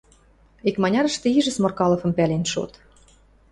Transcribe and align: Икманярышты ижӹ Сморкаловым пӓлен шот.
Икманярышты 0.69 1.27
ижӹ 1.37 1.51
Сморкаловым 1.55 2.11
пӓлен 2.17 2.43
шот. 2.51 2.71